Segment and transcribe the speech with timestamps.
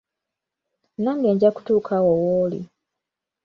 [1.03, 2.59] Nange nja kutuuka awo w’oli.